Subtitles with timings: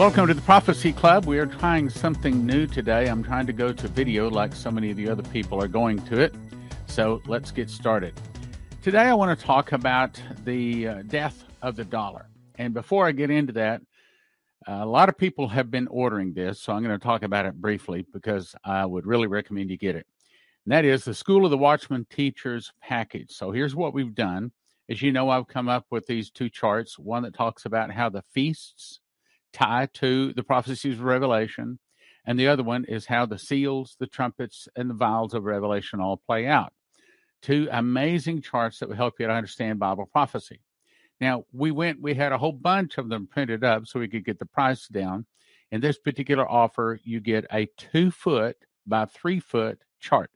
[0.00, 1.26] Welcome to the Prophecy Club.
[1.26, 3.06] We are trying something new today.
[3.06, 5.98] I'm trying to go to video like so many of the other people are going
[6.06, 6.34] to it.
[6.86, 8.18] So let's get started.
[8.80, 12.30] Today, I want to talk about the uh, death of the dollar.
[12.54, 13.82] And before I get into that,
[14.66, 16.62] a lot of people have been ordering this.
[16.62, 19.96] So I'm going to talk about it briefly because I would really recommend you get
[19.96, 20.06] it.
[20.64, 23.32] And that is the School of the Watchman Teachers Package.
[23.32, 24.52] So here's what we've done.
[24.88, 28.08] As you know, I've come up with these two charts one that talks about how
[28.08, 28.98] the feasts
[29.52, 31.78] tie to the prophecies of Revelation.
[32.24, 36.00] And the other one is how the seals, the trumpets, and the vials of Revelation
[36.00, 36.72] all play out.
[37.42, 40.60] Two amazing charts that will help you to understand Bible prophecy.
[41.20, 44.24] Now, we went, we had a whole bunch of them printed up so we could
[44.24, 45.26] get the price down.
[45.70, 48.56] In this particular offer, you get a two foot
[48.86, 50.30] by three foot chart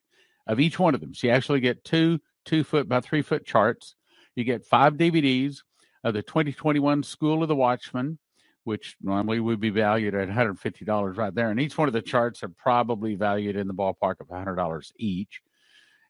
[0.47, 1.15] of each one of them.
[1.15, 3.95] So you actually get two two foot by three foot charts.
[4.37, 5.59] You get five DVDs
[6.03, 8.19] of the 2021 School of the Watchman,
[8.65, 11.51] which normally would be valued at $150 right there.
[11.51, 15.43] And each one of the charts are probably valued in the ballpark of $100 each.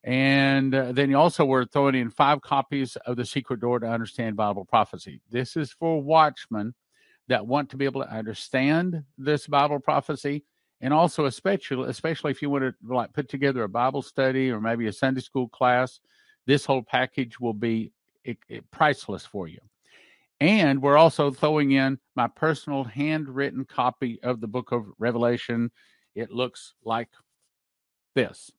[0.04, 3.88] And uh, then you also were throwing in five copies of The Secret Door to
[3.88, 5.20] Understand Bible Prophecy.
[5.30, 6.74] This is for watchmen
[7.28, 10.44] that want to be able to understand this Bible prophecy.
[10.80, 14.60] And also, especially, especially if you want to like put together a Bible study or
[14.60, 16.00] maybe a Sunday school class,
[16.46, 17.90] this whole package will be
[18.24, 19.60] it, it, priceless for you.
[20.40, 25.70] And we're also throwing in my personal handwritten copy of the book of Revelation.
[26.14, 27.08] It looks like
[28.14, 28.50] this.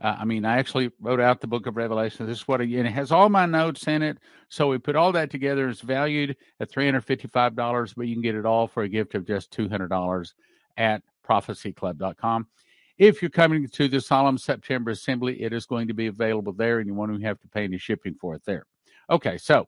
[0.00, 2.26] Uh, I mean, I actually wrote out the book of Revelation.
[2.26, 4.18] This is what, it, and it has all my notes in it.
[4.48, 5.68] So we put all that together.
[5.68, 9.52] It's valued at $355, but you can get it all for a gift of just
[9.52, 10.32] $200
[10.76, 12.46] at prophecyclub.com.
[12.98, 16.78] If you're coming to the Solemn September Assembly, it is going to be available there,
[16.78, 18.66] and you won't even have to pay any shipping for it there.
[19.10, 19.66] Okay, so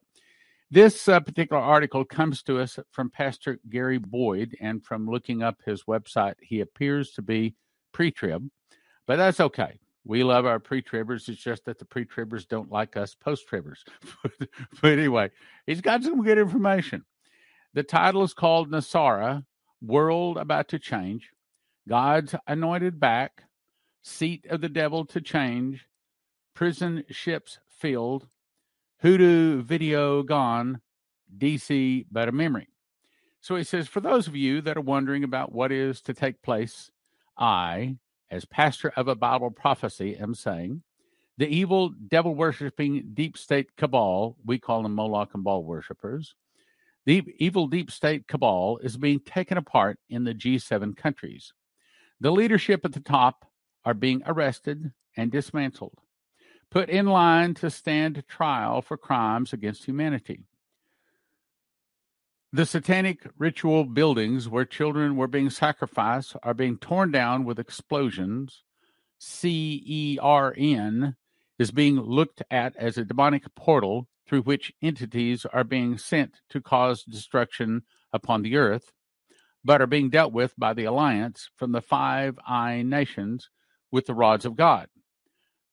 [0.70, 5.60] this uh, particular article comes to us from Pastor Gary Boyd, and from looking up
[5.64, 7.54] his website, he appears to be
[7.92, 8.48] pre trib,
[9.06, 9.78] but that's okay.
[10.04, 11.28] We love our pre tribbers.
[11.28, 13.78] It's just that the pre tribbers don't like us post tribbers.
[14.82, 15.30] but anyway,
[15.66, 17.04] he's got some good information.
[17.74, 19.44] The title is called NESARA
[19.82, 21.30] World About to Change,
[21.88, 23.44] God's Anointed Back,
[24.02, 25.86] Seat of the Devil to Change,
[26.54, 28.28] Prison Ships Filled,
[29.00, 30.80] Hoodoo video gone,
[31.36, 32.68] DC a memory.
[33.42, 36.40] So he says, for those of you that are wondering about what is to take
[36.42, 36.90] place,
[37.36, 37.98] I,
[38.30, 40.82] as pastor of a Bible prophecy, am saying
[41.36, 46.34] the evil devil worshiping deep state cabal, we call them Moloch and Baal worshippers,
[47.04, 51.52] the evil deep state cabal is being taken apart in the G7 countries.
[52.20, 53.44] The leadership at the top
[53.84, 56.00] are being arrested and dismantled
[56.70, 60.44] put in line to stand trial for crimes against humanity.
[62.52, 68.62] The satanic ritual buildings where children were being sacrificed are being torn down with explosions.
[69.18, 71.16] C E R N
[71.58, 76.60] is being looked at as a demonic portal through which entities are being sent to
[76.60, 78.92] cause destruction upon the earth,
[79.64, 83.50] but are being dealt with by the alliance from the Five Eye Nations
[83.90, 84.88] with the rods of God.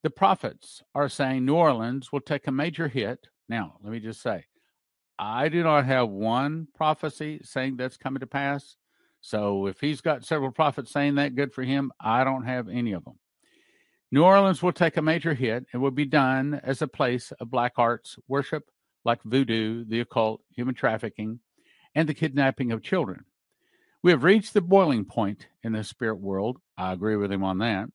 [0.03, 3.27] The prophets are saying New Orleans will take a major hit.
[3.47, 4.43] Now, let me just say,
[5.17, 8.75] I do not have one prophecy saying that's coming to pass.
[9.21, 11.93] So if he's got several prophets saying that, good for him.
[12.01, 13.17] I don't have any of them.
[14.11, 17.49] New Orleans will take a major hit and will be done as a place of
[17.49, 18.69] black arts worship
[19.05, 21.39] like voodoo, the occult, human trafficking,
[21.95, 23.23] and the kidnapping of children.
[24.01, 26.57] We have reached the boiling point in the spirit world.
[26.77, 27.87] I agree with him on that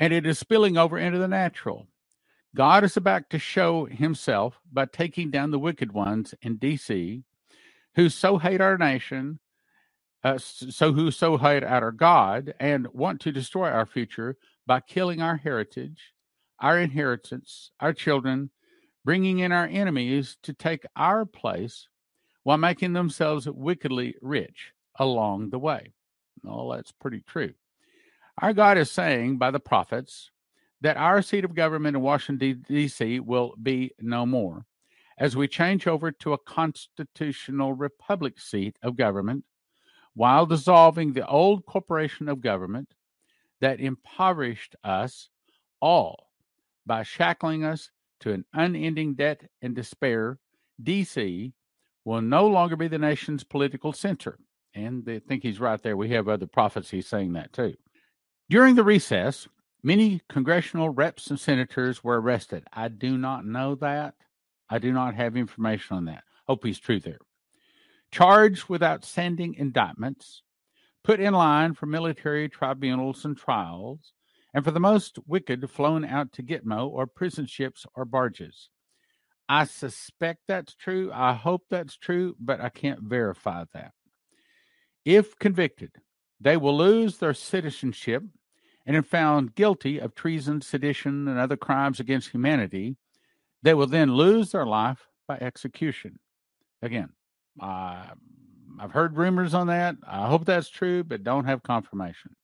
[0.00, 1.86] and it is spilling over into the natural.
[2.56, 7.22] God is about to show himself by taking down the wicked ones in DC
[7.94, 9.38] who so hate our nation,
[10.24, 14.36] uh, so who so hate our God and want to destroy our future
[14.66, 16.12] by killing our heritage,
[16.58, 18.50] our inheritance, our children,
[19.04, 21.88] bringing in our enemies to take our place
[22.42, 25.92] while making themselves wickedly rich along the way.
[26.42, 27.52] Well, that's pretty true.
[28.40, 30.30] Our God is saying by the prophets
[30.80, 33.20] that our seat of government in Washington, D.C.
[33.20, 34.64] will be no more
[35.18, 39.44] as we change over to a constitutional republic seat of government
[40.14, 42.88] while dissolving the old corporation of government
[43.60, 45.28] that impoverished us
[45.82, 46.30] all
[46.86, 47.90] by shackling us
[48.20, 50.38] to an unending debt and despair.
[50.82, 51.52] DC
[52.06, 54.38] will no longer be the nation's political center.
[54.74, 55.96] And they think he's right there.
[55.96, 57.74] We have other prophecies saying that too.
[58.50, 59.46] During the recess,
[59.80, 62.64] many congressional reps and senators were arrested.
[62.72, 64.14] I do not know that.
[64.68, 66.24] I do not have information on that.
[66.48, 67.20] Oh, hope he's true there.
[68.10, 70.42] charged with outstanding indictments,
[71.04, 74.12] put in line for military tribunals and trials,
[74.52, 78.68] and for the most wicked flown out to Gitmo or prison ships or barges.
[79.48, 81.12] I suspect that's true.
[81.14, 83.92] I hope that's true, but I can't verify that.
[85.04, 85.92] If convicted,
[86.40, 88.24] they will lose their citizenship
[88.90, 92.96] and if found guilty of treason, sedition, and other crimes against humanity,
[93.62, 96.18] they will then lose their life by execution.
[96.82, 97.10] Again,
[97.60, 98.06] uh,
[98.80, 99.94] I've heard rumors on that.
[100.04, 102.34] I hope that's true, but don't have confirmation.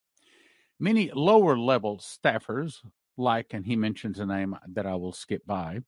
[0.79, 2.75] Many lower level staffers,
[3.17, 5.81] like, and he mentions a name that I will skip by,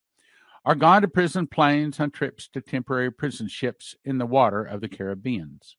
[0.65, 4.81] are gone to prison planes on trips to temporary prison ships in the water of
[4.81, 5.77] the Caribbeans.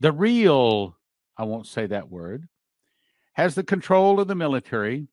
[0.00, 0.96] The real,
[1.36, 2.48] I won't say that word,
[3.38, 5.06] has the control of the military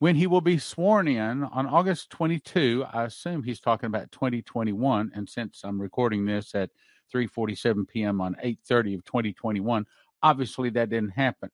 [0.00, 2.84] when he will be sworn in on August 22.
[2.92, 6.70] I assume he's talking about 2021, and since I'm recording this at
[7.14, 8.20] 3:47 p.m.
[8.20, 9.86] on 8:30 of 2021,
[10.24, 11.50] obviously that didn't happen.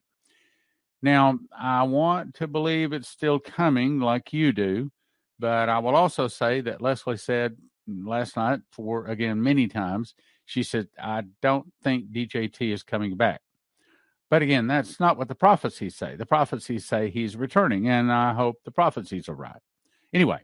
[1.02, 4.90] Now, I want to believe it's still coming like you do,
[5.38, 10.14] but I will also say that Leslie said last night, for again, many times,
[10.46, 13.42] she said, I don't think DJT is coming back.
[14.30, 16.16] But again, that's not what the prophecies say.
[16.16, 19.60] The prophecies say he's returning, and I hope the prophecies are right.
[20.12, 20.40] Anyway,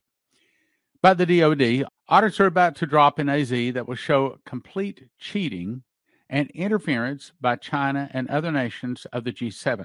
[1.03, 5.83] by the DoD, audits are about to drop in AZ that will show complete cheating
[6.31, 9.85] and interference by China and other nations of the G7.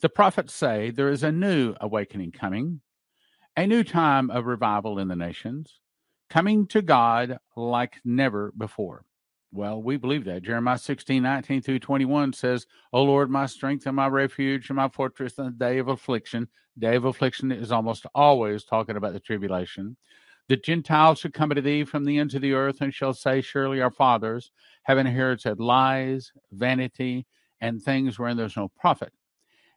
[0.00, 2.80] The prophets say there is a new awakening coming,
[3.56, 5.78] a new time of revival in the nations,
[6.30, 9.04] coming to God like never before.
[9.54, 10.42] Well, we believe that.
[10.42, 14.88] Jeremiah 16, 19 through 21 says, O Lord, my strength and my refuge and my
[14.88, 16.48] fortress in the day of affliction.
[16.76, 19.96] Day of affliction is almost always talking about the tribulation.
[20.48, 23.40] The Gentiles shall come to thee from the ends of the earth and shall say,
[23.40, 24.50] Surely our fathers
[24.82, 27.24] have inherited lies, vanity,
[27.60, 29.12] and things wherein there's no profit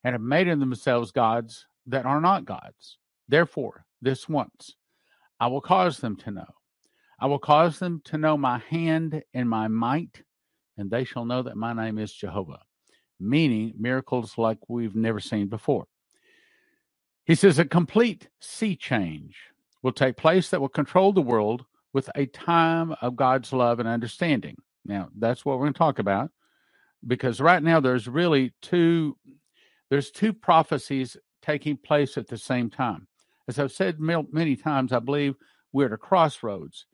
[0.03, 2.97] and have made in themselves gods that are not gods.
[3.29, 4.75] Therefore, this once
[5.39, 6.56] I will cause them to know.
[7.19, 10.21] I will cause them to know my hand and my might,
[10.77, 12.59] and they shall know that my name is Jehovah,
[13.19, 15.87] meaning miracles like we've never seen before.
[17.25, 19.35] He says a complete sea change
[19.81, 23.89] will take place that will control the world with a time of God's love and
[23.89, 24.55] understanding.
[24.85, 26.31] Now, that's what we're going to talk about
[27.05, 29.17] because right now there's really two
[29.89, 33.07] there's two prophecies taking place at the same time.
[33.47, 35.35] As I've said many times, I believe
[35.71, 36.85] we're at a crossroads.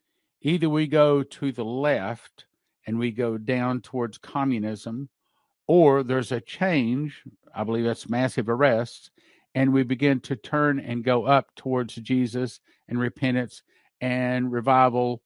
[0.44, 2.45] Either we go to the left
[2.86, 5.10] and we go down towards communism,
[5.68, 7.24] or there's a change.
[7.56, 9.10] I believe that's massive arrests,
[9.56, 13.63] and we begin to turn and go up towards Jesus and repentance
[14.01, 15.22] and revival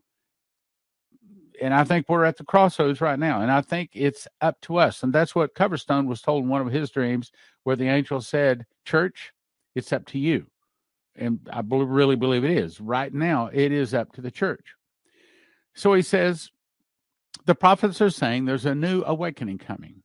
[1.62, 3.42] and I think we're at the crossroads right now.
[3.42, 5.04] And I think it's up to us.
[5.04, 7.32] And that's what Coverstone was told in one of his dreams,
[7.64, 9.34] where the angel said, Church,
[9.76, 10.46] it's up to you.
[11.16, 12.80] And I really believe it is.
[12.80, 14.77] Right now, it is up to the church.
[15.78, 16.50] So he says,
[17.46, 20.04] the prophets are saying there's a new awakening coming,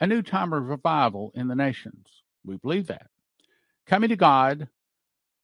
[0.00, 2.06] a new time of revival in the nations.
[2.44, 3.06] We believe that.
[3.86, 4.68] Coming to God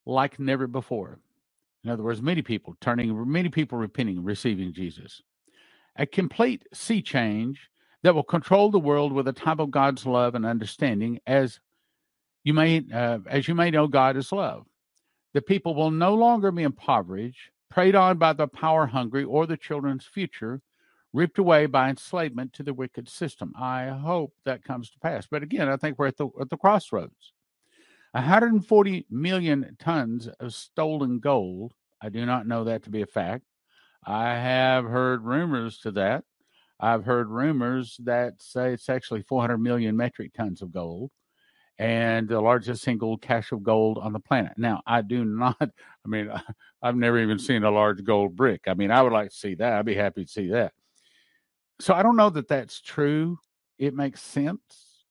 [0.07, 1.21] like never before.
[1.85, 5.23] In other words, many people turning, many people repenting, receiving Jesus
[5.99, 7.69] a complete sea change
[8.03, 11.61] that will control the world with a type of God's love and understanding as
[12.45, 14.65] you may uh, as you may know God is love.
[15.35, 19.57] The people will no longer be impoverished, preyed on by the power hungry or the
[19.57, 20.61] children's future,
[21.13, 23.53] ripped away by enslavement to the wicked system.
[23.59, 25.27] I hope that comes to pass.
[25.31, 27.33] But again, I think we're at the at the crossroads.
[28.13, 31.75] 140 million tons of stolen gold.
[32.01, 33.45] I do not know that to be a fact.
[34.05, 36.25] I have heard rumors to that.
[36.81, 41.11] I've heard rumors that say it's actually 400 million metric tons of gold
[41.79, 44.53] and the largest single cache of gold on the planet.
[44.57, 46.31] Now, I do not, I mean,
[46.83, 48.63] I've never even seen a large gold brick.
[48.67, 49.73] I mean, I would like to see that.
[49.75, 50.73] I'd be happy to see that.
[51.81, 53.39] So I don't know that that's true.
[53.79, 55.05] It makes sense,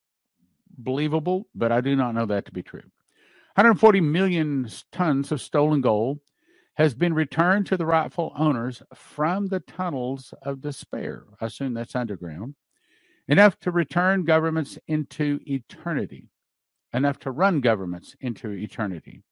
[0.77, 2.83] believable, but I do not know that to be true.
[3.55, 6.19] 140 million tons of stolen gold
[6.75, 11.23] has been returned to the rightful owners from the tunnels of despair.
[11.41, 12.53] I assume that's underground.
[13.27, 16.29] Enough to return governments into eternity,
[16.93, 19.23] enough to run governments into eternity.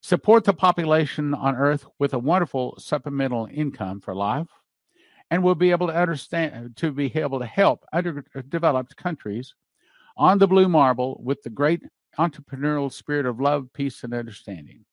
[0.00, 4.48] Support the population on earth with a wonderful supplemental income for life,
[5.30, 9.54] and we'll be able to understand to be able to help underdeveloped countries
[10.16, 11.82] on the blue marble with the great
[12.18, 14.84] entrepreneurial spirit of love, peace, and understanding.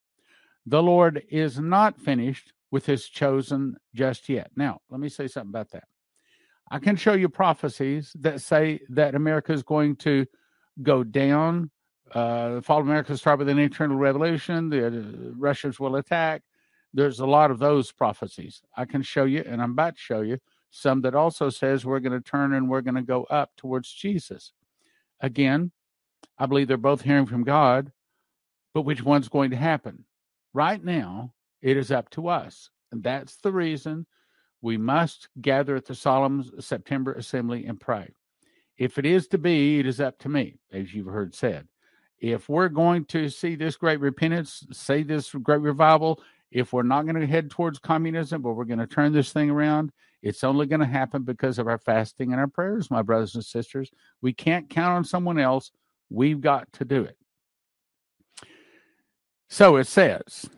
[0.66, 4.52] The Lord is not finished with his chosen just yet.
[4.56, 5.84] Now, let me say something about that.
[6.72, 10.26] I can show you prophecies that say that America is going to
[10.82, 11.70] go down.
[12.12, 14.70] Uh, the fall of America will start with an internal revolution.
[14.70, 14.92] The uh,
[15.38, 16.42] Russians will attack.
[16.94, 18.62] There's a lot of those prophecies.
[18.78, 20.38] I can show you, and I'm about to show you
[20.70, 23.92] some that also says we're going to turn and we're going to go up towards
[23.92, 24.54] Jesus.
[25.20, 25.72] Again,
[26.38, 27.92] I believe they're both hearing from God,
[28.74, 30.06] but which one's going to happen?
[30.54, 32.70] Right now, it is up to us.
[32.92, 34.06] And that's the reason
[34.62, 38.14] we must gather at the solemn September assembly and pray.
[38.78, 41.68] If it is to be, it is up to me, as you've heard said.
[42.20, 47.06] If we're going to see this great repentance, see this great revival, if we're not
[47.06, 50.66] going to head towards communism, but we're going to turn this thing around, it's only
[50.68, 53.92] going to happen because of our fasting and our prayers, my brothers and sisters.
[54.22, 55.72] We can't count on someone else.
[56.10, 57.18] We've got to do it.
[59.50, 60.50] So it says,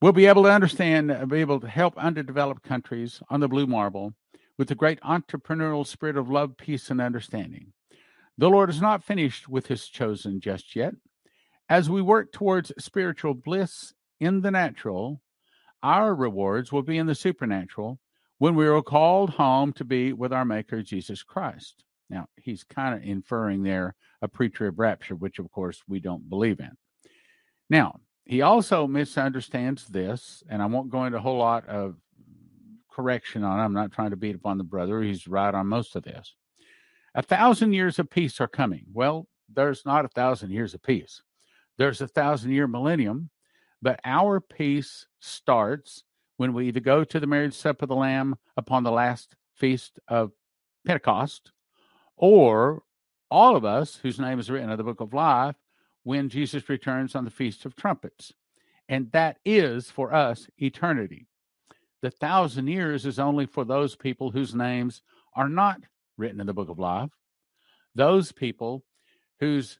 [0.00, 3.66] we'll be able to understand, uh, be able to help underdeveloped countries on the blue
[3.66, 4.14] marble
[4.58, 7.72] with the great entrepreneurial spirit of love, peace, and understanding.
[8.38, 10.94] The Lord is not finished with his chosen just yet.
[11.68, 15.20] As we work towards spiritual bliss in the natural,
[15.82, 17.98] our rewards will be in the supernatural
[18.38, 21.84] when we are called home to be with our Maker, Jesus Christ.
[22.10, 26.28] Now, he's kind of inferring there a pre trib rapture, which of course we don't
[26.28, 26.72] believe in.
[27.70, 31.96] Now, he also misunderstands this, and I won't go into a whole lot of
[32.92, 33.58] correction on.
[33.58, 35.02] I'm not trying to beat upon the brother.
[35.02, 36.34] He's right on most of this.
[37.14, 38.84] A thousand years of peace are coming.
[38.92, 41.22] Well, there's not a thousand years of peace.
[41.78, 43.30] There's a thousand year millennium,
[43.80, 46.04] but our peace starts
[46.36, 49.98] when we either go to the marriage supper of the Lamb upon the last feast
[50.08, 50.32] of
[50.86, 51.52] Pentecost,
[52.16, 52.82] or
[53.30, 55.56] all of us whose name is written in the book of life
[56.02, 58.32] when Jesus returns on the Feast of Trumpets.
[58.88, 61.26] And that is for us eternity.
[62.02, 65.02] The thousand years is only for those people whose names
[65.34, 65.80] are not
[66.18, 67.10] written in the book of life,
[67.94, 68.84] those people
[69.40, 69.78] whose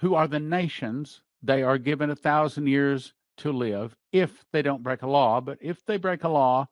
[0.00, 4.82] who are the nations they are given a thousand years to live if they don't
[4.82, 5.40] break a law.
[5.40, 6.68] But if they break a law,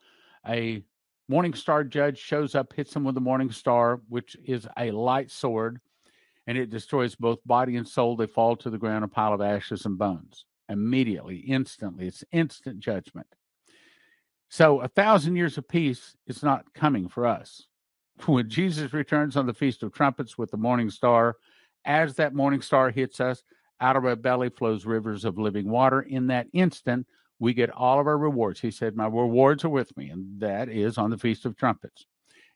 [0.47, 0.83] a
[1.29, 5.31] morning star judge shows up, hits them with a morning star, which is a light
[5.31, 5.81] sword,
[6.47, 8.17] and it destroys both body and soul.
[8.17, 10.45] They fall to the ground, a pile of ashes and bones.
[10.69, 12.07] Immediately, instantly.
[12.07, 13.29] It's instant judgment.
[14.57, 17.67] So a thousand years of peace is not coming for us.
[18.27, 21.39] When Jesus returns on the Feast of Trumpets with the morning star,
[21.85, 23.43] as that morning star hits us,
[23.81, 26.03] out of our belly flows rivers of living water.
[26.03, 27.05] In that instant,
[27.41, 28.61] we get all of our rewards.
[28.61, 32.07] He said, My rewards are with me, and that is on the Feast of Trumpets.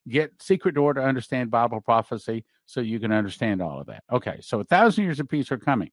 [0.09, 4.05] Get Secret Door to understand Bible prophecy so you can understand all of that.
[4.13, 5.91] Okay, so a thousand years of peace are coming.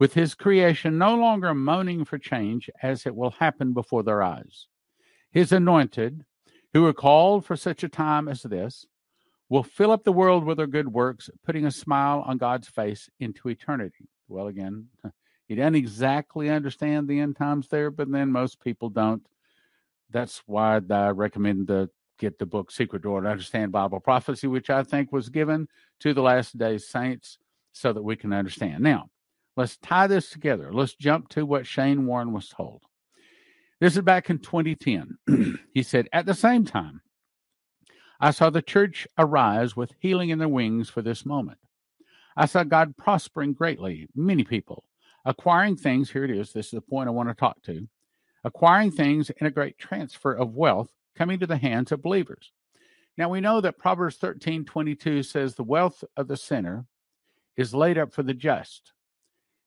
[0.00, 4.66] With his creation no longer moaning for change as it will happen before their eyes.
[5.30, 6.24] His anointed,
[6.72, 8.86] who are called for such a time as this,
[9.48, 13.10] will fill up the world with their good works, putting a smile on God's face
[13.18, 14.08] into eternity.
[14.28, 14.86] Well, again,
[15.48, 19.26] he doesn't exactly understand the end times there, but then most people don't.
[20.10, 24.70] That's why I recommend to get the book Secret Door to Understand Bible Prophecy, which
[24.70, 25.68] I think was given
[26.00, 27.38] to the last days saints
[27.72, 28.82] so that we can understand.
[28.82, 29.10] Now,
[29.56, 30.72] let's tie this together.
[30.72, 32.82] Let's jump to what Shane Warren was told.
[33.80, 35.58] This is back in 2010.
[35.74, 37.00] he said, At the same time,
[38.20, 41.58] I saw the church arise with healing in their wings for this moment.
[42.36, 44.84] I saw God prospering greatly, many people,
[45.24, 46.10] acquiring things.
[46.10, 46.52] Here it is.
[46.52, 47.88] This is the point I want to talk to.
[48.44, 52.52] Acquiring things in a great transfer of wealth coming to the hands of believers.
[53.16, 56.84] Now we know that Proverbs 13 22 says, The wealth of the sinner
[57.56, 58.92] is laid up for the just.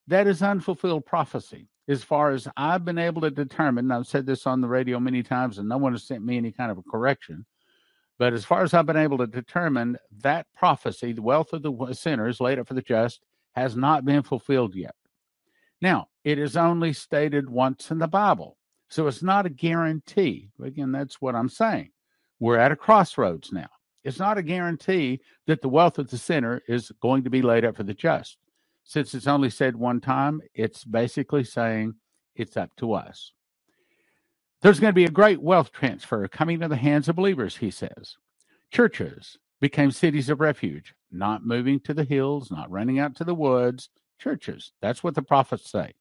[0.05, 1.67] That is unfulfilled prophecy.
[1.88, 5.22] As far as I've been able to determine, I've said this on the radio many
[5.22, 7.46] times, and no one has sent me any kind of a correction.
[8.18, 11.94] But as far as I've been able to determine, that prophecy, the wealth of the
[11.94, 13.22] sinners laid up for the just,
[13.54, 14.96] has not been fulfilled yet.
[15.82, 18.58] Now, it is only stated once in the Bible.
[18.88, 20.52] So it's not a guarantee.
[20.62, 21.90] Again, that's what I'm saying.
[22.40, 23.68] We're at a crossroads now.
[24.04, 27.66] It's not a guarantee that the wealth of the sinner is going to be laid
[27.66, 28.38] up for the just.
[28.84, 31.96] Since it's only said one time, it's basically saying
[32.36, 33.32] it's up to us.
[34.62, 37.72] There's going to be a great wealth transfer coming to the hands of believers, he
[37.72, 38.18] says.
[38.72, 43.36] Churches became cities of refuge, not moving to the hills, not running out to the
[43.36, 43.90] woods.
[44.20, 45.94] Churches, that's what the prophets say.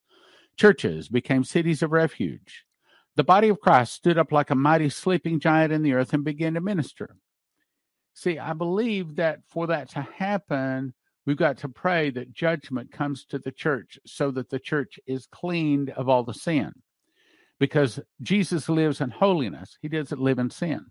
[0.56, 2.64] Churches became cities of refuge.
[3.16, 6.24] The body of Christ stood up like a mighty sleeping giant in the earth and
[6.24, 7.16] began to minister.
[8.14, 10.94] See, I believe that for that to happen,
[11.26, 15.26] we've got to pray that judgment comes to the church so that the church is
[15.26, 16.72] cleaned of all the sin
[17.58, 19.78] because Jesus lives in holiness.
[19.80, 20.86] He doesn't live in sin.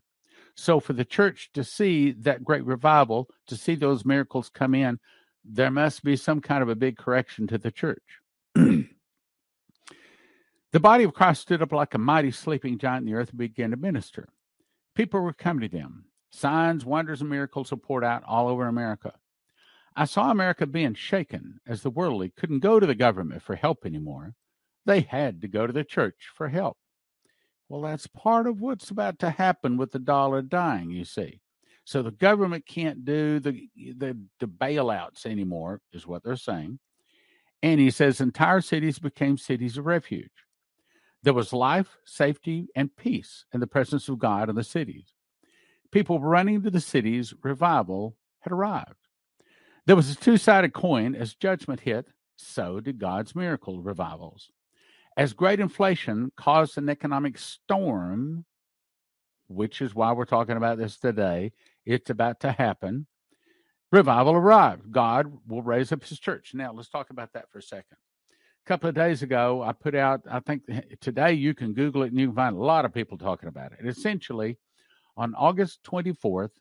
[0.56, 5.00] So, for the church to see that great revival, to see those miracles come in,
[5.44, 8.20] there must be some kind of a big correction to the church.
[8.56, 8.88] the
[10.74, 13.72] body of Christ stood up like a mighty sleeping giant in the earth and began
[13.72, 14.30] to minister.
[14.96, 16.06] People were coming to them.
[16.32, 19.14] Signs, wonders, and miracles were poured out all over America.
[19.96, 23.86] I saw America being shaken as the worldly couldn't go to the government for help
[23.86, 24.36] anymore.
[24.86, 26.78] They had to go to the church for help.
[27.68, 31.42] Well, that's part of what's about to happen with the dollar dying, you see.
[31.84, 36.80] So the government can't do the, the, the bailouts anymore, is what they're saying.
[37.64, 40.32] And he says entire cities became cities of refuge.
[41.24, 45.14] There was life, safety, and peace in the presence of God in the cities.
[45.92, 48.96] People running to the cities, revival had arrived.
[49.88, 51.16] There was a two sided coin.
[51.16, 52.08] As judgment hit,
[52.38, 54.50] so did God's miracle revivals.
[55.18, 58.46] As great inflation caused an economic storm,
[59.48, 61.52] which is why we're talking about this today,
[61.86, 63.08] it's about to happen.
[63.92, 64.92] Revival arrived.
[64.92, 66.52] God will raise up his church.
[66.54, 67.98] Now, let's talk about that for a second.
[68.66, 72.04] A couple of days ago, I put out, I think eh, today you can Google
[72.04, 73.86] it and you can find a lot of people talking about it.
[73.86, 74.58] Essentially,
[75.18, 76.52] on August 24th,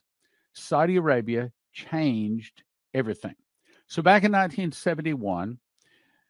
[0.53, 3.35] Saudi Arabia changed everything.
[3.87, 5.57] So back in 1971,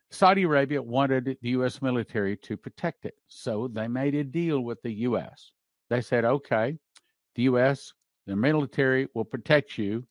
[0.09, 1.81] Saudi Arabia wanted the U.S.
[1.81, 3.15] military to protect it.
[3.27, 5.51] So they made a deal with the U.S.
[5.89, 6.77] They said, okay,
[7.35, 7.93] the U.S.,
[8.27, 10.05] the military will protect you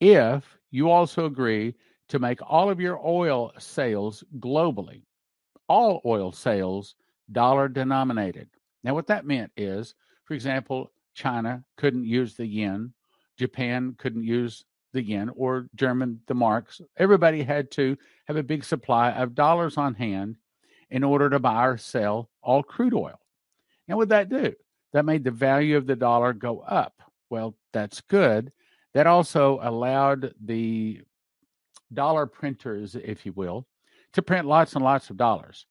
[0.00, 1.74] if you also agree
[2.08, 5.02] to make all of your oil sales globally,
[5.68, 6.94] all oil sales
[7.32, 8.48] dollar denominated.
[8.82, 12.92] Now, what that meant is, for example, China couldn't use the yen,
[13.38, 14.64] Japan couldn't use
[14.94, 16.80] the yen or German the marks.
[16.96, 20.36] Everybody had to have a big supply of dollars on hand
[20.90, 23.20] in order to buy or sell all crude oil.
[23.88, 24.54] And what that do?
[24.94, 26.94] That made the value of the dollar go up.
[27.28, 28.52] Well, that's good.
[28.94, 31.02] That also allowed the
[31.92, 33.66] dollar printers, if you will,
[34.12, 35.66] to print lots and lots of dollars.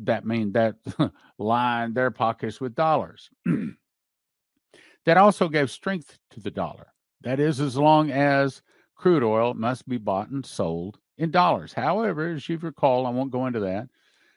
[0.00, 0.74] That mean that
[1.38, 3.30] lined their pockets with dollars.
[5.06, 6.88] that also gave strength to the dollar.
[7.24, 8.62] That is, as long as
[8.94, 11.72] crude oil must be bought and sold in dollars.
[11.72, 13.88] However, as you recall, I won't go into that,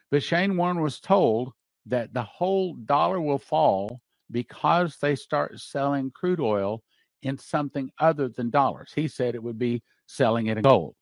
[0.10, 1.54] but Shane Warren was told
[1.86, 6.82] that the whole dollar will fall because they start selling crude oil
[7.24, 8.92] in something other than dollars.
[8.96, 10.96] He said it would be selling it in gold.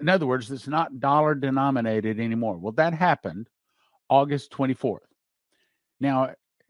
[0.00, 2.58] In other words, it's not dollar denominated anymore.
[2.58, 3.48] Well, that happened
[4.10, 4.98] August 24th.
[6.00, 6.24] Now,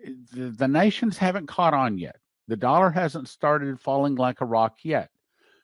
[0.05, 2.17] eh, the, the nations haven't caught on yet.
[2.49, 5.11] The dollar hasn't started falling like a rock yet.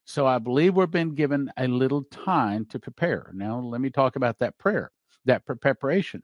[0.05, 3.31] So I believe we've been given a little time to prepare.
[3.35, 4.91] Now, let me talk about that prayer,
[5.25, 6.23] that preparation.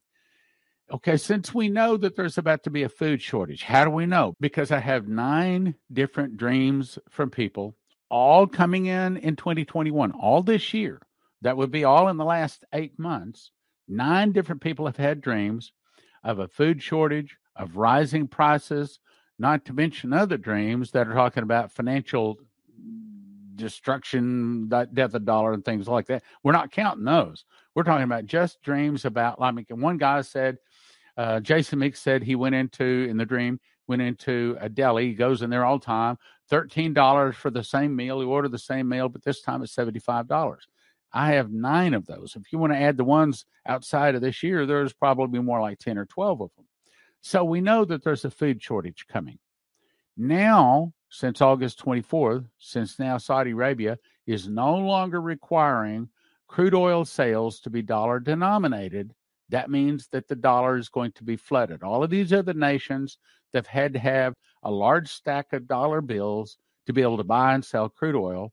[0.90, 4.06] Okay, since we know that there's about to be a food shortage, how do we
[4.06, 4.34] know?
[4.40, 7.76] Because I have nine different dreams from people,
[8.08, 11.00] all coming in in 2021, all this year.
[11.42, 13.50] That would be all in the last eight months.
[13.88, 15.72] Nine different people have had dreams
[16.24, 18.98] of a food shortage, of rising prices,
[19.38, 22.36] not to mention other dreams that are talking about financial
[23.54, 26.22] destruction, death of dollar, and things like that.
[26.42, 27.44] We're not counting those.
[27.74, 30.58] We're talking about just dreams about like one guy said,
[31.16, 35.08] uh, Jason Meeks said he went into in the dream went into a deli.
[35.08, 36.18] He goes in there all the time.
[36.48, 38.20] Thirteen dollars for the same meal.
[38.20, 40.66] He ordered the same meal, but this time it's seventy five dollars.
[41.12, 42.36] I have nine of those.
[42.36, 45.78] If you want to add the ones outside of this year, there's probably more like
[45.78, 46.65] 10 or 12 of them.
[47.22, 49.38] So we know that there's a food shortage coming.
[50.16, 56.08] Now, since August 24th, since now Saudi Arabia is no longer requiring
[56.48, 59.14] crude oil sales to be dollar denominated,
[59.48, 61.82] that means that the dollar is going to be flooded.
[61.82, 63.18] All of these other nations
[63.52, 67.54] that had to have a large stack of dollar bills to be able to buy
[67.54, 68.52] and sell crude oil,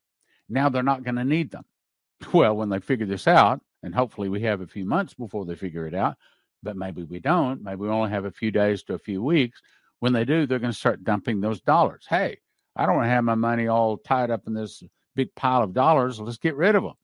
[0.49, 1.65] now they're not going to need them.
[2.33, 5.55] Well, when they figure this out, and hopefully we have a few months before they
[5.55, 6.15] figure it out,
[6.63, 7.61] but maybe we don't.
[7.61, 9.61] Maybe we only have a few days to a few weeks.
[9.99, 12.05] When they do, they're going to start dumping those dollars.
[12.09, 12.39] Hey,
[12.75, 14.83] I don't want to have my money all tied up in this
[15.15, 16.19] big pile of dollars.
[16.19, 16.95] Let's get rid of them.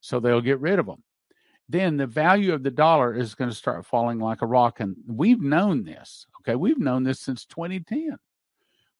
[0.00, 1.02] So they'll get rid of them.
[1.68, 4.80] Then the value of the dollar is going to start falling like a rock.
[4.80, 6.26] And we've known this.
[6.40, 6.54] Okay.
[6.54, 8.18] We've known this since 2010.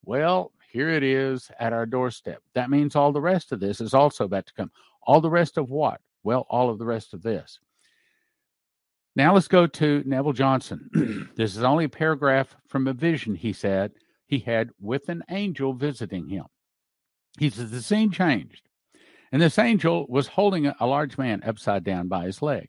[0.05, 2.43] Well, here it is at our doorstep.
[2.55, 4.71] That means all the rest of this is also about to come.
[5.03, 6.01] All the rest of what?
[6.23, 7.59] Well, all of the rest of this.
[9.19, 11.29] Now let's go to Neville Johnson.
[11.35, 13.91] this is only a paragraph from a vision he said
[14.29, 16.45] he had with an angel visiting him.
[17.37, 18.69] He says the scene changed,
[19.33, 22.69] and this angel was holding a large man upside down by his leg.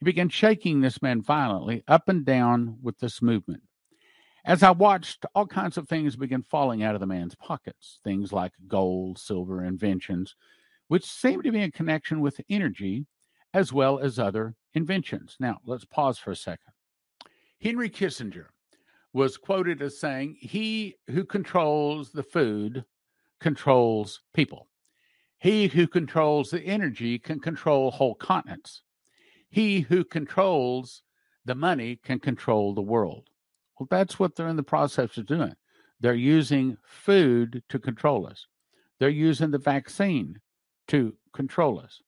[0.00, 3.62] He began shaking this man violently up and down with this movement.
[4.44, 8.32] As I watched, all kinds of things began falling out of the man's pockets, things
[8.32, 10.34] like gold, silver, inventions,
[10.88, 13.06] which seemed to be in connection with energy
[13.54, 15.36] as well as other inventions.
[15.40, 16.72] Now, let's pause for a second.
[17.60, 18.46] Henry Kissinger
[19.12, 22.84] was quoted as saying, He who controls the food
[23.40, 24.68] controls people.
[25.38, 28.82] He who controls the energy can control whole continents.
[29.50, 31.02] He who controls
[31.44, 33.30] the money can control the world.
[33.78, 35.54] Well, that's what they're in the process of doing.
[36.00, 38.46] They're using food to control us,
[38.98, 40.40] they're using the vaccine
[40.88, 42.02] to control us.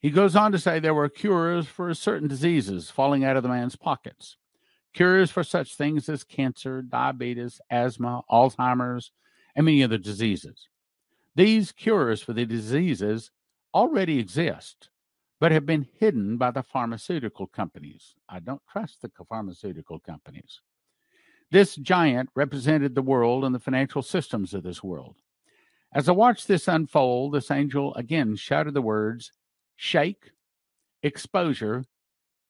[0.00, 3.50] He goes on to say there were cures for certain diseases falling out of the
[3.50, 4.38] man's pockets,
[4.94, 9.12] cures for such things as cancer, diabetes, asthma, Alzheimer's,
[9.54, 10.68] and many other diseases.
[11.36, 13.30] These cures for the diseases
[13.74, 14.88] already exist,
[15.38, 18.14] but have been hidden by the pharmaceutical companies.
[18.26, 20.60] I don't trust the pharmaceutical companies.
[21.50, 25.16] This giant represented the world and the financial systems of this world.
[25.92, 29.32] As I watched this unfold, this angel again shouted the words
[29.82, 30.32] shake,
[31.02, 31.84] exposure,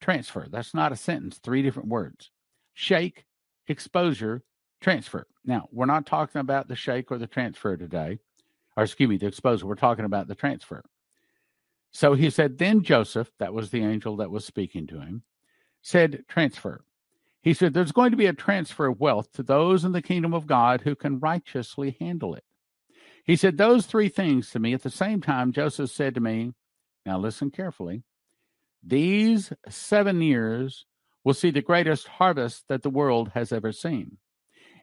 [0.00, 0.48] transfer.
[0.50, 2.32] That's not a sentence, three different words.
[2.74, 3.24] Shake,
[3.68, 4.42] exposure,
[4.80, 5.28] transfer.
[5.44, 8.18] Now, we're not talking about the shake or the transfer today
[8.76, 9.66] or excuse me, the exposure.
[9.66, 10.82] We're talking about the transfer.
[11.92, 15.22] So he said, Then Joseph, that was the angel that was speaking to him,
[15.82, 16.84] said, Transfer.
[17.42, 20.34] He said, There's going to be a transfer of wealth to those in the kingdom
[20.34, 22.44] of God who can righteously handle it.
[23.24, 24.72] He said those three things to me.
[24.72, 26.54] At the same time, Joseph said to me,
[27.10, 28.04] Now listen carefully.
[28.84, 30.86] These seven years
[31.24, 34.18] will see the greatest harvest that the world has ever seen.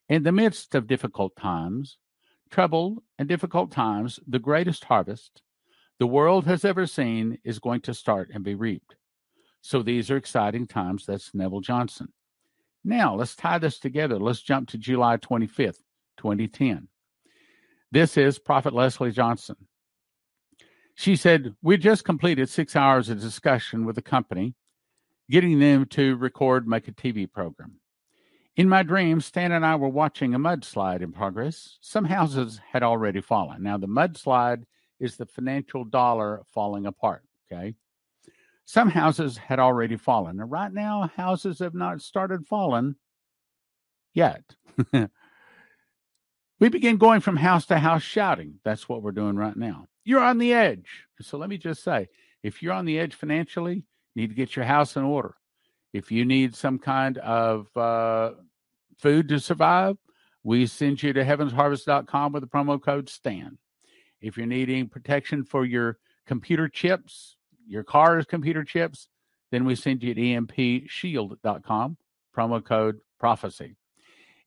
[0.09, 1.97] In the midst of difficult times,
[2.51, 5.41] troubled, and difficult times, the greatest harvest
[5.99, 8.97] the world has ever seen is going to start and be reaped.
[9.61, 11.05] So these are exciting times.
[11.05, 12.09] That's Neville Johnson.
[12.83, 14.19] Now, let's tie this together.
[14.19, 15.79] Let's jump to July 25th,
[16.17, 16.89] 2010.
[17.89, 19.55] This is Prophet Leslie Johnson.
[20.97, 24.55] She said, We just completed six hours of discussion with the company,
[25.29, 27.79] getting them to record, make a TV program.
[28.55, 31.77] In my dream, Stan and I were watching a mudslide in progress.
[31.81, 33.61] Some houses had already fallen.
[33.61, 34.63] Now, the mudslide
[34.99, 37.21] is the financial dollar falling apart.
[37.45, 37.75] Okay.
[38.65, 40.39] Some houses had already fallen.
[40.39, 42.95] And right now, houses have not started falling
[44.15, 44.41] yet.
[46.59, 48.55] we begin going from house to house shouting.
[48.65, 49.85] That's what we're doing right now.
[50.07, 51.03] You're on the edge.
[51.19, 52.07] So let me just say
[52.41, 53.83] if you're on the edge financially,
[54.15, 55.35] you need to get your house in order.
[55.91, 58.31] If you need some kind of uh,
[58.99, 59.97] food to survive,
[60.45, 63.57] we send you to heavensharvest.com with the promo code STAN.
[64.21, 67.35] If you're needing protection for your computer chips,
[67.67, 69.09] your car's computer chips,
[69.51, 71.97] then we send you to empshield.com,
[72.33, 73.75] promo code prophecy.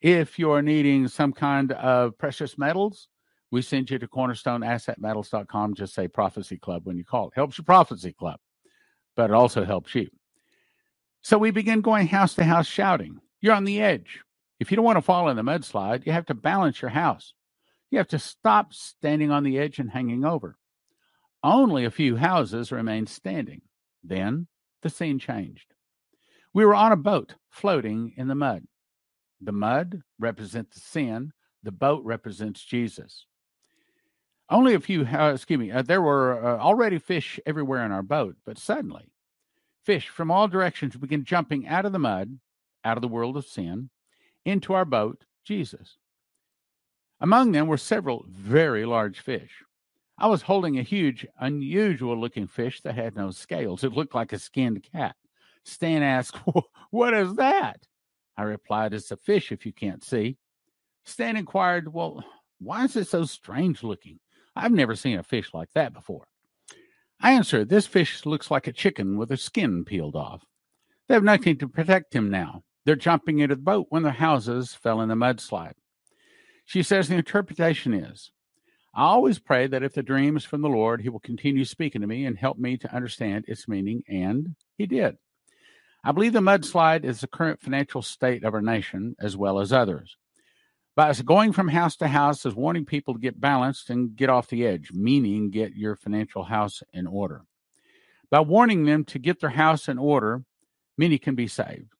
[0.00, 3.08] If you're needing some kind of precious metals,
[3.50, 5.74] we send you to cornerstoneassetmetals.com.
[5.74, 7.28] Just say prophecy club when you call.
[7.28, 8.38] It helps your prophecy club,
[9.16, 10.08] but it also helps you.
[11.22, 14.20] So we begin going house to house shouting, You're on the edge.
[14.58, 17.32] If you don't want to fall in the mudslide, you have to balance your house.
[17.90, 20.56] You have to stop standing on the edge and hanging over.
[21.42, 23.62] Only a few houses remained standing.
[24.04, 24.46] Then
[24.82, 25.74] the scene changed.
[26.52, 28.64] We were on a boat floating in the mud.
[29.40, 31.32] The mud represents the sin,
[31.62, 33.26] the boat represents Jesus.
[34.50, 38.02] Only a few, uh, excuse me, uh, there were uh, already fish everywhere in our
[38.02, 39.12] boat, but suddenly
[39.84, 42.38] fish from all directions began jumping out of the mud,
[42.84, 43.90] out of the world of sin,
[44.44, 45.96] into our boat, Jesus.
[47.20, 49.62] Among them were several very large fish.
[50.18, 53.84] I was holding a huge, unusual looking fish that had no scales.
[53.84, 55.16] It looked like a skinned cat.
[55.64, 56.36] Stan asked,
[56.90, 57.86] What is that?
[58.36, 60.36] I replied, It's a fish if you can't see.
[61.04, 62.24] Stan inquired, Well,
[62.58, 64.18] why is it so strange looking?
[64.56, 66.26] I've never seen a fish like that before.
[67.20, 70.44] I answered, This fish looks like a chicken with a skin peeled off.
[71.08, 72.62] They have nothing to protect him now.
[72.84, 75.74] They're jumping into the boat when their houses fell in the mudslide.
[76.64, 78.30] She says the interpretation is
[78.94, 82.00] I always pray that if the dream is from the Lord, He will continue speaking
[82.00, 85.16] to me and help me to understand its meaning, and He did.
[86.02, 89.72] I believe the mudslide is the current financial state of our nation as well as
[89.72, 90.16] others.
[90.96, 94.48] By going from house to house is warning people to get balanced and get off
[94.48, 97.44] the edge, meaning get your financial house in order.
[98.30, 100.42] By warning them to get their house in order,
[100.98, 101.92] many can be saved.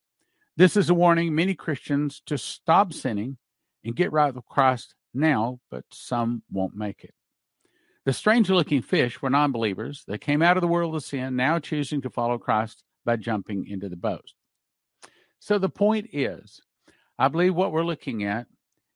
[0.57, 3.39] This is a warning many Christians to stop sinning
[3.85, 7.15] and get right with Christ now, but some won't make it.
[8.05, 10.05] The strange looking fish were non believers.
[10.07, 13.67] They came out of the world of sin, now choosing to follow Christ by jumping
[13.67, 14.33] into the boat.
[15.39, 16.61] So the point is,
[17.19, 18.47] I believe what we're looking at,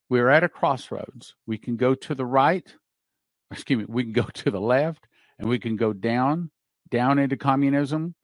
[0.09, 1.35] we're at a crossroads.
[1.47, 2.75] We can go to the right,
[3.51, 5.07] excuse me, we can go to the left,
[5.39, 6.51] and we can go down,
[6.91, 8.15] down into communism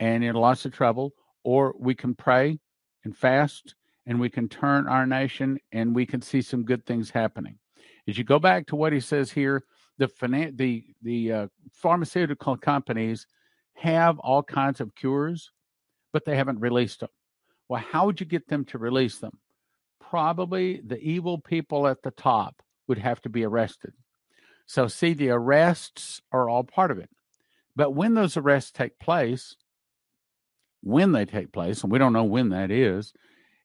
[0.00, 1.12] and in lots of trouble,
[1.44, 2.58] or we can pray
[3.04, 3.74] and fast
[4.06, 7.58] and we can turn our nation and we can see some good things happening.
[8.08, 9.64] As you go back to what he says here,
[9.98, 13.26] the finan- the the uh, pharmaceutical companies
[13.74, 15.50] have all kinds of cures,
[16.12, 17.08] but they haven't released them.
[17.68, 19.38] Well, how would you get them to release them?
[20.10, 23.92] Probably the evil people at the top would have to be arrested.
[24.66, 27.10] So, see, the arrests are all part of it.
[27.74, 29.56] But when those arrests take place,
[30.82, 33.12] when they take place, and we don't know when that is,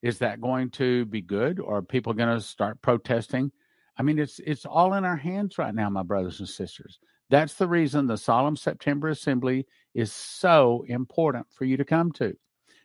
[0.02, 3.52] is that going to be good or are people going to start protesting?
[3.98, 7.00] I mean, it's it's all in our hands right now, my brothers and sisters.
[7.30, 12.36] That's the reason the Solemn September Assembly is so important for you to come to.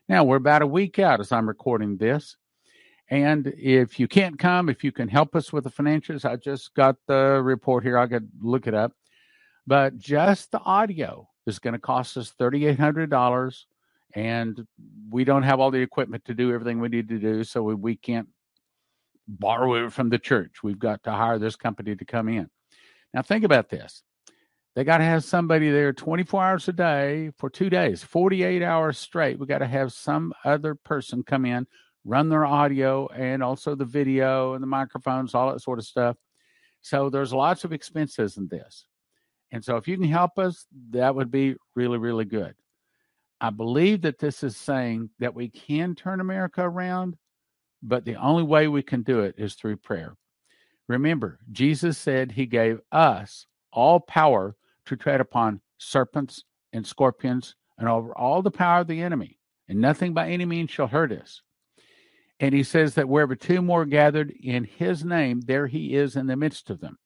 [0.09, 2.37] Now, we're about a week out as I'm recording this.
[3.09, 6.75] And if you can't come, if you can help us with the financials, I just
[6.75, 7.99] got the report here.
[7.99, 8.93] I could look it up.
[9.67, 13.65] But just the audio is going to cost us $3,800.
[14.15, 14.67] And
[15.11, 17.45] we don't have all the equipment to do everything we need to do.
[17.45, 18.29] So we, we can't
[19.29, 20.63] borrow it from the church.
[20.63, 22.49] We've got to hire this company to come in.
[23.13, 24.03] Now, think about this
[24.77, 28.99] they got to have somebody there 24 hours a day for two days, 48 hours
[28.99, 29.39] straight.
[29.39, 31.67] We got to have some other person come in,
[32.07, 36.17] run their audio and also the video and the microphones, all that sort of stuff.
[36.81, 38.87] So there's lots of expenses in this.
[39.51, 42.55] And so if you can help us, that would be really, really good.
[43.41, 47.17] I believe that this is saying that we can turn America around,
[47.83, 50.17] but the only way we can do it is through prayer.
[50.89, 57.89] Remember, Jesus said he gave us all power to tread upon serpents and scorpions and
[57.89, 59.39] over all the power of the enemy,
[59.69, 61.43] and nothing by any means shall hurt us.
[62.39, 66.27] And he says that wherever two more gathered in his name, there he is in
[66.27, 66.99] the midst of them.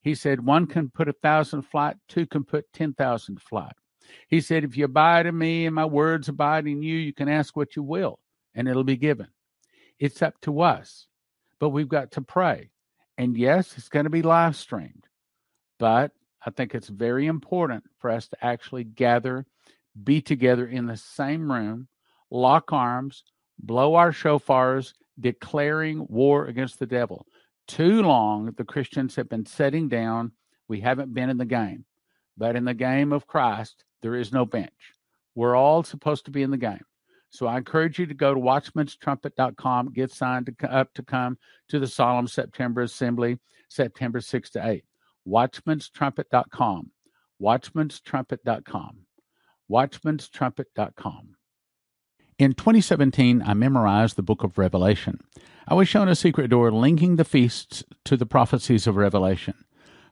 [0.00, 3.72] He said, one can put a thousand flight, two can put 10,000 flight.
[4.28, 7.28] He said, if you abide in me and my words abide in you, you can
[7.28, 8.20] ask what you will
[8.54, 9.28] and it'll be given.
[9.98, 11.08] It's up to us,
[11.58, 12.70] but we've got to pray.
[13.16, 15.08] And yes, it's going to be live streamed,
[15.78, 16.12] but
[16.46, 19.44] I think it's very important for us to actually gather,
[20.02, 21.88] be together in the same room,
[22.30, 23.24] lock arms,
[23.58, 27.26] blow our shofars, declaring war against the devil.
[27.66, 30.32] Too long, the Christians have been setting down.
[30.68, 31.84] We haven't been in the game.
[32.36, 34.94] But in the game of Christ, there is no bench.
[35.34, 36.84] We're all supposed to be in the game.
[37.30, 41.36] So I encourage you to go to watchmanstrumpet.com, get signed to, up to come
[41.68, 44.84] to the Solemn September Assembly, September 6 to 8
[45.28, 46.90] watchmanstrumpet.com.
[47.40, 48.98] Watchmanstrumpet.com.
[49.70, 51.36] Watchmanstrumpet.com.
[52.38, 55.18] In 2017, I memorized the book of Revelation.
[55.66, 59.54] I was shown a secret door linking the feasts to the prophecies of Revelation.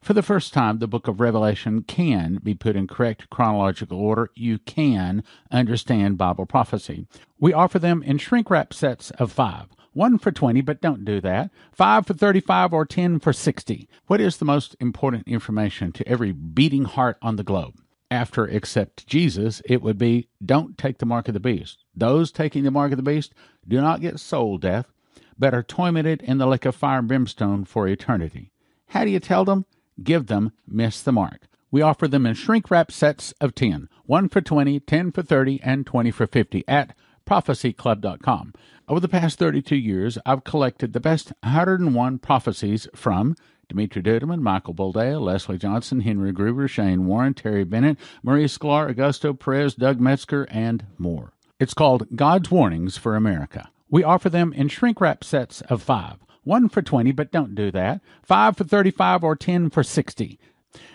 [0.03, 4.33] For the first time, the book of Revelation can be put in correct chronological order.
[4.35, 7.07] You can understand Bible prophecy.
[7.39, 11.21] We offer them in shrink wrap sets of five one for 20, but don't do
[11.21, 11.51] that.
[11.73, 13.89] Five for 35 or 10 for 60.
[14.09, 17.77] What is the most important information to every beating heart on the globe?
[18.11, 21.85] After accept Jesus, it would be don't take the mark of the beast.
[21.95, 23.35] Those taking the mark of the beast
[23.67, 24.93] do not get soul death,
[25.39, 28.53] but are tormented in the lake of fire and brimstone for eternity.
[28.89, 29.67] How do you tell them?
[30.03, 31.49] Give them miss the mark.
[31.71, 35.61] We offer them in shrink wrap sets of 10, 1 for 20, 10 for 30,
[35.63, 36.95] and 20 for 50 at
[37.27, 38.55] prophecyclub.com.
[38.89, 43.35] Over the past 32 years, I've collected the best 101 prophecies from
[43.69, 49.39] Dimitri Duduman, Michael Boldea, Leslie Johnson, Henry Gruver, Shane Warren, Terry Bennett, Marie Sklar, Augusto
[49.39, 51.33] Perez, Doug Metzger, and more.
[51.59, 53.71] It's called God's Warnings for America.
[53.91, 56.17] We offer them in shrink wrap sets of five.
[56.45, 58.01] One for 20, but don't do that.
[58.23, 60.39] Five for 35 or 10 for 60.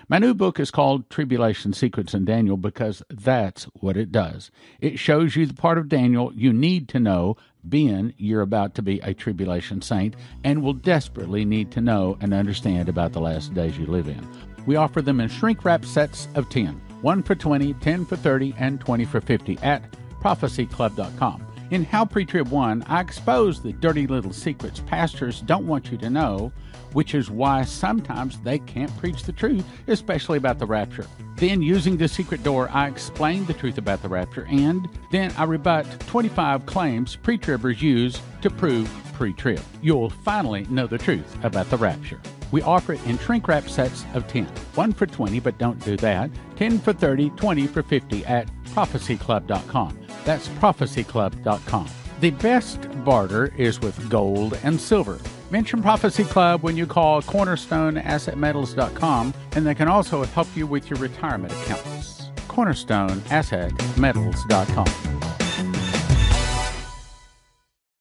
[0.09, 4.51] My new book is called Tribulation Secrets in Daniel because that's what it does.
[4.79, 8.81] It shows you the part of Daniel you need to know, being you're about to
[8.81, 13.53] be a tribulation saint and will desperately need to know and understand about the last
[13.53, 14.27] days you live in.
[14.65, 18.53] We offer them in shrink wrap sets of 10, 1 for 20, 10 for 30,
[18.57, 19.83] and 20 for 50 at
[20.21, 21.50] prophecyclub.com.
[21.71, 26.09] In How Pre-Trib Won, I expose the dirty little secrets pastors don't want you to
[26.09, 26.51] know,
[26.91, 31.07] which is why sometimes they can't preach the truth, especially about the rapture.
[31.37, 35.45] Then, using the secret door, I explain the truth about the rapture, and then I
[35.45, 39.61] rebut 25 claims pre-tribbers use to prove pre-trib.
[39.81, 42.19] You'll finally know the truth about the rapture.
[42.51, 44.45] We offer it in shrink wrap sets of 10.
[44.75, 46.29] One for 20, but don't do that.
[46.57, 49.97] 10 for 30, 20 for 50 at prophecyclub.com.
[50.25, 51.89] That's prophecyclub.com.
[52.19, 55.19] The best barter is with gold and silver.
[55.49, 60.99] Mention Prophecy Club when you call cornerstoneassetmetals.com, and they can also help you with your
[60.99, 62.29] retirement accounts.
[62.47, 65.40] cornerstoneassetmetals.com.